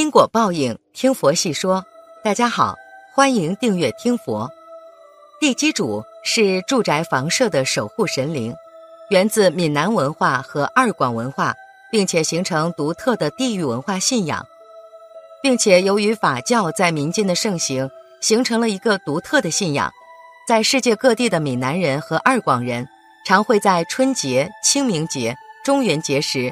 [0.00, 1.84] 因果报应，听佛细说。
[2.24, 2.74] 大家好，
[3.12, 4.50] 欢迎订阅听佛。
[5.38, 8.54] 地基主是住宅房舍的守护神灵，
[9.10, 11.54] 源自闽南文化和二广文化，
[11.92, 14.46] 并且形成独特的地域文化信仰，
[15.42, 17.90] 并且由于法教在民间的盛行，
[18.22, 19.92] 形成了一个独特的信仰。
[20.48, 22.88] 在世界各地的闽南人和二广人，
[23.26, 26.50] 常会在春节、清明节、中元节时。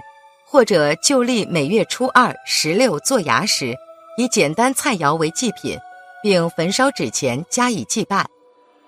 [0.50, 3.76] 或者就立每月初二、十六做牙时，
[4.16, 5.78] 以简单菜肴为祭品，
[6.22, 8.24] 并焚烧纸钱加以祭拜；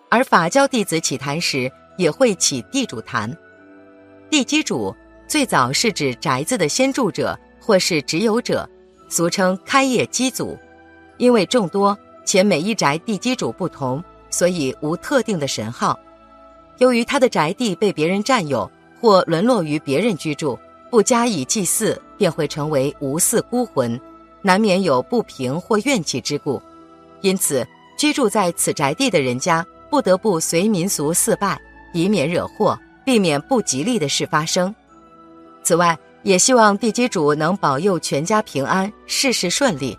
[0.08, 3.30] 而法教弟子起坛时，也会起地主坛。
[4.30, 4.96] 地基主
[5.28, 8.66] 最早是指宅子的先住者或是持有者，
[9.10, 10.58] 俗称开业基祖。
[11.18, 16.00] 因为众多且每一宅地基主不同，所以无特定的神号。
[16.78, 20.58] 由于他的宅地被别人占有或沦落于别人居住。
[20.90, 23.98] 不加以祭祀，便会成为无祀孤魂，
[24.42, 26.60] 难免有不平或怨气之故。
[27.20, 31.58] 因此，居住在此宅地的人家不得不随民俗祀拜，
[31.92, 34.74] 以免惹祸，避免不吉利的事发生。
[35.62, 39.96] 此外，也希望地基主能保佑全家平安，事事顺利。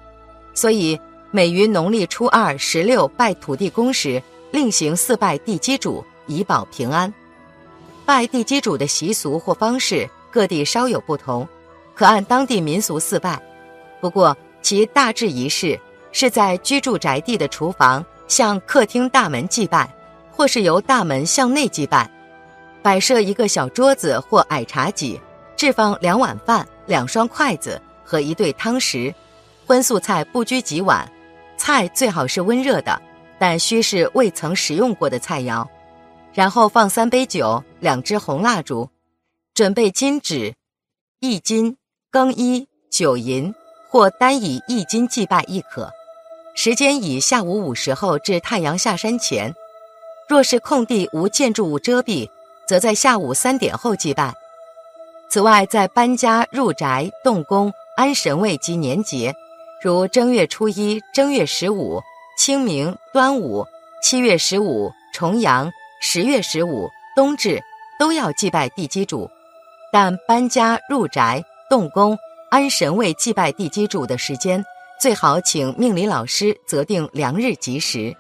[0.54, 1.00] 所以，
[1.32, 7.12] 每于农历初二、十六拜土地公时，另行祀拜地基主，以保平安。
[8.06, 10.10] 拜地基主的习俗或方式。
[10.32, 11.48] 各地稍有不同，
[11.94, 13.40] 可按当地民俗祀拜。
[14.00, 15.80] 不过其大致仪式
[16.12, 19.88] 是在居住宅地的厨房向客厅大门祭拜，
[20.32, 22.10] 或是由大门向内祭拜，
[22.82, 25.20] 摆设一个小桌子或矮茶几，
[25.56, 29.14] 置放两碗饭、两双筷子和一对汤匙。
[29.68, 31.10] 荤素菜不拘几碗，
[31.56, 33.00] 菜最好是温热的，
[33.38, 35.66] 但需是未曾食用过的菜肴。
[36.34, 38.90] 然后放三杯酒、两支红蜡烛。
[39.62, 40.56] 准备金纸、
[41.20, 41.78] 一金、
[42.10, 43.54] 更衣、酒银，
[43.92, 45.92] 或单以一金祭拜亦可。
[46.56, 49.54] 时间以下午五时后至太阳下山前。
[50.28, 52.28] 若是空地无建筑物遮蔽，
[52.68, 54.34] 则在下午三点后祭拜。
[55.30, 59.32] 此外，在搬家、入宅、动工、安神位及年节，
[59.84, 62.02] 如正月初一、正月十五、
[62.36, 63.68] 清明、端午、
[64.02, 65.72] 七月十五、重阳、
[66.02, 67.62] 十月十五、冬至，
[68.00, 69.30] 都要祭拜地基主。
[69.92, 72.18] 但搬家、入宅、动工、
[72.50, 74.64] 安神位、祭拜地基主的时间，
[75.00, 78.16] 最好请命理老师择定良日吉时。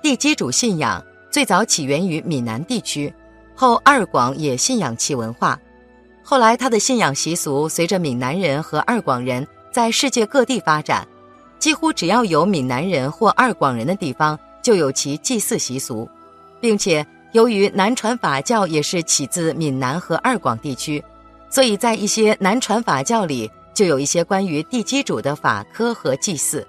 [0.00, 3.12] 地基主信仰最早起源于闽南地区，
[3.56, 5.58] 后二广也信仰其文化。
[6.22, 11.06] 后来，他的信仰习俗随着闽南人和二广人在世界各地发展，
[11.58, 16.08] 几乎只要有闽南人或二广人的地方，就有其祭祀习俗，
[16.60, 17.04] 并且。
[17.32, 21.02] 由于南传法教也是起自闽南和二广地区，
[21.48, 26.66] 所以在一些南传法教里就有一些关于地基主的法科和祭祀。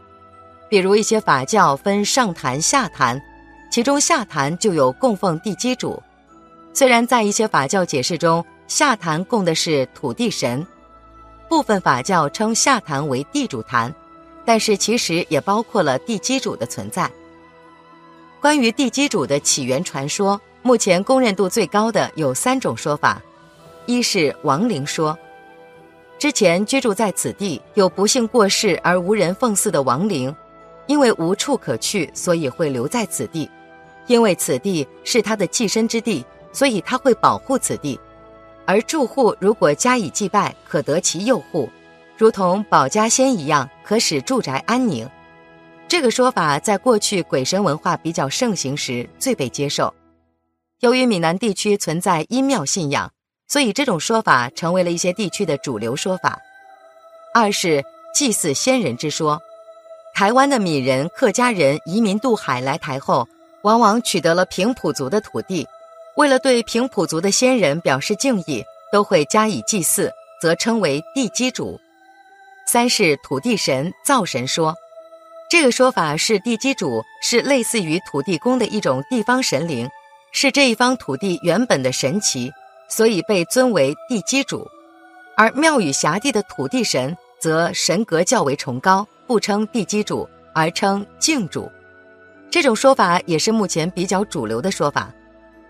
[0.70, 3.22] 比如一些法教分上坛、下坛，
[3.70, 6.02] 其中下坛就有供奉地基主。
[6.74, 10.66] 虽然在一些法教解释中，下坛供的是土地神，
[11.50, 13.94] 部分法教称下坛为地主坛，
[14.46, 17.12] 但是其实也包括了地基主的存在。
[18.40, 20.40] 关于地基主的起源传说。
[20.66, 23.22] 目前公认度最高的有三种说法：
[23.86, 25.18] 一是亡灵说，
[26.18, 30.34] 之前居住在此地有不幸过世而无人奉祀的亡灵，
[30.88, 33.46] 因为无处可去，所以会留在此地；
[34.08, 38.00] 因为此地是他的寄身之地，所以他会保护此地；
[38.66, 41.70] 而住户如果加以祭拜，可得其佑护，
[42.18, 45.06] 如同保家仙一样，可使住宅安宁。
[45.90, 49.94] 这个说法在过去鬼神文化比较盛行时最被接受。
[50.84, 53.10] 由于闽南地区存在阴庙信仰，
[53.48, 56.38] 所以这种说法成为了一些地区的主流说法。
[57.34, 57.82] 二是
[58.14, 59.42] 祭祀先人之说，
[60.14, 63.26] 台湾的闽人、客家人移民渡海来台后，
[63.62, 65.66] 往往取得了平埔族的土地，
[66.18, 71.80] 为了对平埔族的先人表示敬意，都会加以祭祀，则称为地基主。
[72.68, 74.76] 三是土地神灶神说，
[75.50, 79.90] 这个说法是地基主是类似于土地公的一种地方神灵。
[80.36, 82.52] 是这一方土地原本的神奇，
[82.90, 84.68] 所以被尊为地基主；
[85.38, 91.72] 而庙宇辖地的土地神则神格较为崇高，不称地基主，而称敬主。
[92.50, 95.14] 这种说法也是目前比较主流的说法。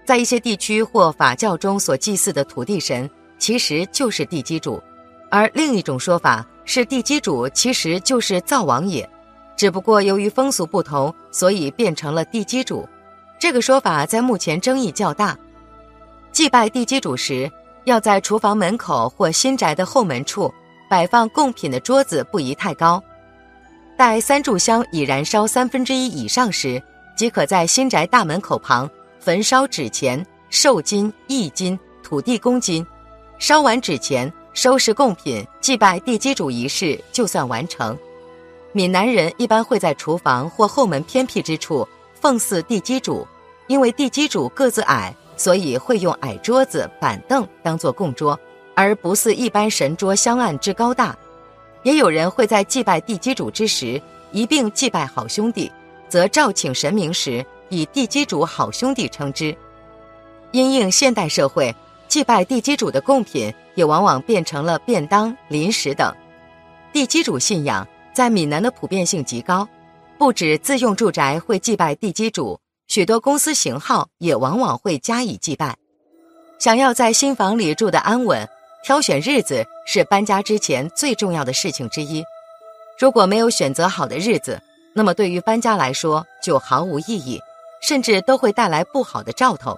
[0.06, 4.81] 在一些地区或法教中所祭祀的土地神，其实就是地基主；
[5.30, 9.07] 而另一种说法是地基主其实就是灶王爷，
[9.57, 12.88] 只不过由于风俗不同，所以变成了地基主。
[13.39, 15.38] 这个说法在目前争议较大。
[16.31, 17.51] 祭拜地基主时，
[17.83, 20.51] 要在厨房门口或新宅的后门处
[20.89, 23.01] 摆放贡品的桌子不宜太高。
[23.95, 26.81] 待三炷香已燃烧三分之一以上时，
[27.15, 28.89] 即可在新宅大门口旁
[29.19, 32.85] 焚烧纸钱、寿金、义金、土地公金。
[33.38, 37.95] 烧完纸钱，收拾贡品，祭拜地基主仪式就算完成。
[38.71, 41.88] 闽南人一般会在厨房或后门偏僻之处
[42.23, 43.27] 奉祀地基主，
[43.67, 48.39] 因为地基主个子矮，所以会用矮桌子、板凳当做供桌，
[48.75, 51.13] 而不似一般神桌香案之高大。
[51.83, 55.69] 也有人会在祭拜地基主之时一并祭拜好兄弟，
[56.07, 59.53] 则召请神明时以地基主好兄弟称之。
[60.51, 61.75] 因应现代社会，
[62.07, 66.15] 祭拜地基主的贡品也往往变成了便当、零食等。
[66.93, 69.67] 地基主信仰在闽南的普遍性极高，
[70.18, 75.75] 不止自用住宅会祭拜地基主，许多公司型号也往往会加以祭拜。
[76.60, 78.48] 想要在新房里住得安稳。
[78.86, 82.21] 挑选日子是搬家之前最重要的事情之一。
[83.00, 84.62] 如果没有选择好的日子，
[84.94, 87.39] 那么对于搬家来说就毫无意义，
[87.81, 89.77] 甚至都会带来不好的兆头。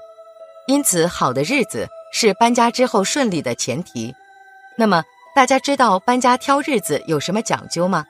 [0.66, 4.12] 因此，好的日子是搬家之后顺利的前提。
[4.76, 5.04] 那么，
[5.36, 8.06] 大家知道搬家挑日子有什么讲究吗？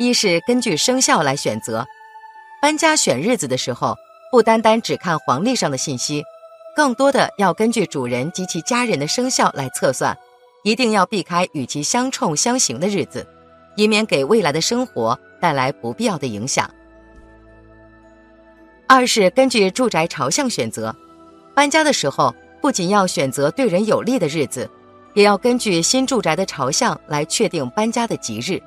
[0.00, 1.86] 一是根据生肖来选择，
[2.62, 3.94] 搬家选日子的时候，
[4.32, 6.24] 不单单只看黄历上的信息。
[6.74, 10.16] 更多的要根据主人及其家人的生肖来测算，
[10.64, 13.26] 一定要避开与其相冲相刑的日子，
[13.76, 16.70] 以免给未来的生活带来不必要的影响。
[18.86, 20.96] 二是根据住宅朝向选择，
[21.54, 24.66] 搬家的时候不仅要选择对人有利的日子，
[25.12, 28.62] 也要根据新住宅的朝向来确定搬家的吉日，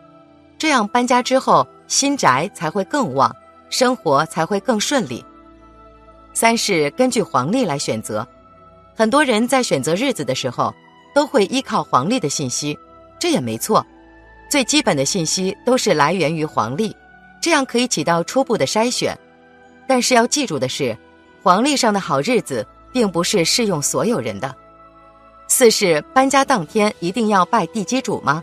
[0.63, 3.35] 这样搬家之后新宅才会更旺，
[3.69, 5.21] 生活才会更顺利。
[6.33, 8.25] 三是根据黄历来选择，
[8.95, 10.73] 很多人在选择日子的时候，
[11.13, 12.79] 都会依靠黄历的信息，
[13.19, 13.85] 这也没错。
[14.49, 16.95] 最基本的信息都是来源于黄历，
[17.41, 19.19] 这样可以起到初步的筛选。
[19.85, 20.97] 但是要记住的是，
[21.41, 24.55] 黄历上的好日子并不是适用所有人的。
[25.49, 28.41] 四是搬家当天一定要拜地基主吗？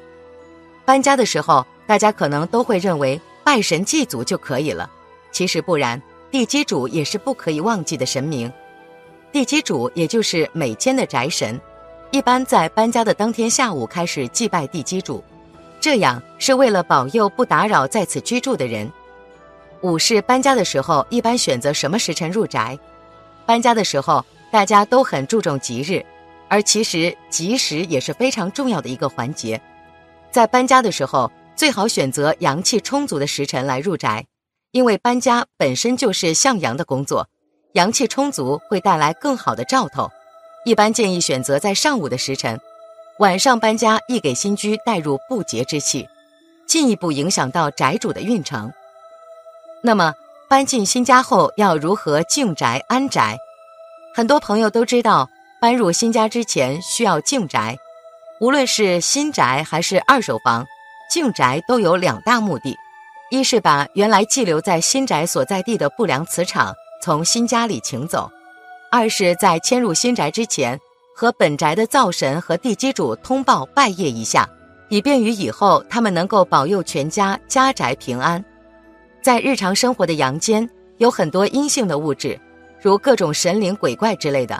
[0.84, 4.88] 搬家的时候，大家可能都会认为拜神祭祖就可以了，
[5.32, 6.00] 其实不然。
[6.30, 8.48] 地基主也是不可以忘记的神明，
[9.32, 11.60] 地基主也就是每间的宅神，
[12.12, 15.20] 一般在搬家的当天下午开始祭拜地基主，
[15.80, 18.88] 这样是为了保佑不打扰在此居住的人。
[19.80, 22.78] 五是搬家的时候一般选择什么时辰入宅？
[23.44, 26.06] 搬家的时候大家都很注重吉日，
[26.46, 29.60] 而其实吉时也是非常重要的一个环节，
[30.30, 31.28] 在搬家的时候
[31.60, 34.24] 最好选择阳气充足的时辰来入宅。
[34.72, 37.28] 因为搬家本身就是向阳的工作，
[37.74, 40.10] 阳气充足会带来更好的兆头。
[40.64, 42.58] 一般建议选择在上午的时辰，
[43.18, 46.08] 晚上搬家易给新居带入不洁之气，
[46.66, 48.72] 进一步影响到宅主的运程。
[49.82, 50.14] 那么
[50.48, 53.36] 搬进新家后要如何静宅安宅？
[54.14, 55.28] 很多朋友都知道，
[55.60, 57.76] 搬入新家之前需要静宅。
[58.40, 60.64] 无论是新宅还是二手房，
[61.10, 62.74] 净宅都有两大目的。
[63.30, 68.28] 一是把原来寄留在新宅所在地的不良磁场从新家里请走；
[68.90, 70.78] 二是在迁入新宅之前，
[71.14, 74.48] 和本宅的灶神和地基主通报拜谒一下，
[74.88, 78.44] 以便于以后他们能够保佑全家家宅平安。
[79.22, 82.36] 在日常生活的阳间有很多阴性的物质，
[82.82, 84.56] 如各种神灵鬼怪之类的；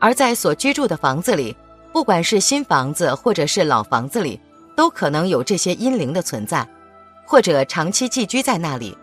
[0.00, 1.56] 而在所居住的房子里，
[1.92, 4.40] 不管是新房子或者是老房子里，
[4.78, 6.64] 都可能有这些阴灵的存在。
[7.24, 8.96] 或者长期寄居在那里，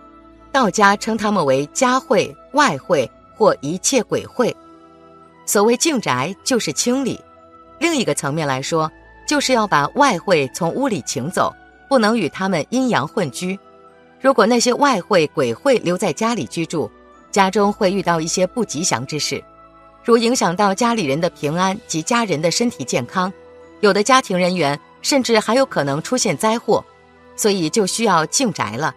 [0.50, 4.55] 道家称他们为家会、外会或一切鬼会。
[5.46, 7.20] 所谓净宅就是清理，
[7.77, 8.89] 另一个层面来说，
[9.27, 11.53] 就是要把外会从屋里请走，
[11.89, 13.60] 不能与他们阴阳混居。
[14.22, 16.89] 如果那些外会、鬼会留在家里居住，
[17.32, 19.44] 家中会遇到一些不吉祥之事，
[20.05, 23.32] 如影响到家里人的平安及家人的身体健康，
[23.82, 26.84] 有的家庭人员甚至还有可能出现灾祸。
[27.36, 28.96] 所以就需要净宅了。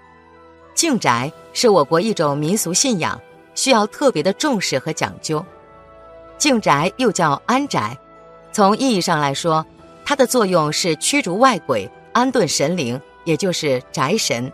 [0.73, 3.21] 净宅是我国一种民俗信仰，
[3.55, 5.45] 需要特别的重视和讲究。
[6.39, 7.99] 净宅又叫安宅，
[8.53, 9.67] 从意义上来说，
[10.05, 14.51] 它的作用是驱逐外鬼、安顿神灵，也就是宅神。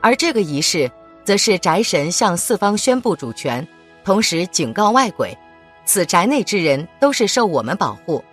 [0.00, 0.90] 而这个仪式，
[1.24, 3.68] 则是宅神向四方宣布主权，
[4.02, 5.36] 同时警告外鬼：
[5.84, 8.24] 此宅内之人都是受我们保护。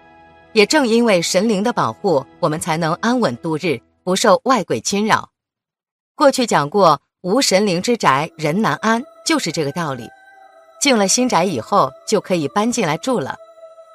[0.55, 3.77] 也正因为神灵的保护，我们才能安稳度日。
[4.05, 5.31] 不受外鬼侵扰。
[6.15, 10.07] 过去讲过，无神灵之宅人难安，就是这个道理。
[10.79, 13.35] 进了新宅以后，就可以搬进来住了，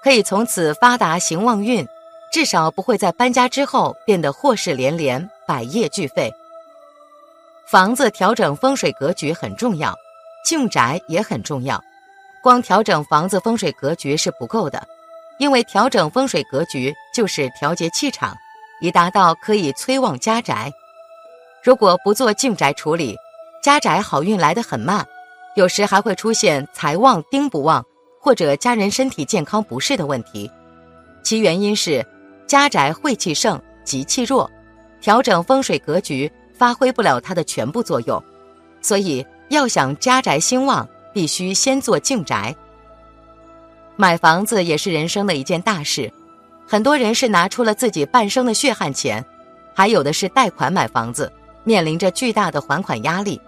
[0.03, 1.87] 可以从此发达行旺运，
[2.31, 6.31] 至少不会在搬家之后变得祸事连连、百业俱废。
[7.71, 9.95] 房子调整风水格局很重要，
[10.45, 11.81] 静宅也很重要。
[12.43, 14.87] 光调整房子风水格局是不够的，
[15.41, 18.37] 因为调整风水格局就是调节气场，
[18.83, 20.71] 以达到可以催旺家宅。
[21.65, 23.17] 如果不做静宅处理，
[23.63, 25.05] 家宅好运来得很慢，
[25.57, 27.83] 有时还会出现财旺丁不旺，
[28.21, 30.51] 或者家人身体健康不适的问题。
[31.23, 32.07] 其原因是
[32.47, 34.51] 家宅晦气盛，吉气弱，
[35.01, 38.23] 调整风水格局发挥不了它的全部作用。
[38.83, 42.55] 所以要想家宅兴旺，必须先做静宅。
[44.01, 46.11] 买房子也是人生的一件大事，
[46.67, 49.23] 很多人是拿出了自己半生的血汗钱，
[49.75, 51.31] 还有的是贷款买房子。
[51.65, 53.39] 面临着巨大的还款压力，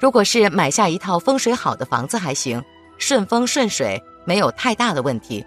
[0.00, 2.64] 如果是买下一套风水好的房子还行，
[2.96, 5.44] 顺风顺水没有太大的问题；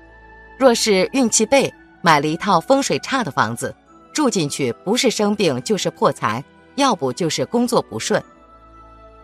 [0.60, 1.74] 若是运气背，
[2.04, 3.76] 买了一套风水差的房子，
[4.14, 6.44] 住进去不是生病就是破财，
[6.76, 8.24] 要不就是工作不顺。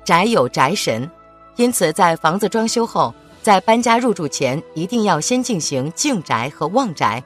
[0.03, 1.07] 宅有宅神，
[1.57, 7.24] 因此在房子装修后，在搬家入住前一定要先进行净宅和旺宅，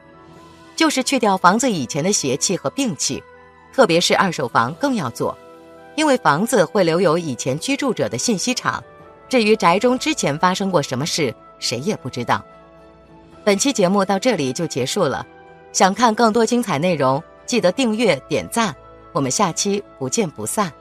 [0.76, 3.22] 就是去掉房子以前的邪气和病气，
[3.74, 5.38] 特别是二手房更要做。
[5.96, 8.84] 因为房子会留有以前居住者的信息场，
[9.30, 12.44] 至于宅中之前发生过什么事，谁也不知道。
[13.44, 15.26] 本期节目到这里就结束了，
[15.72, 18.76] 想看更多精彩内容，记得订阅点赞，
[19.14, 20.72] 我们下期不见不散。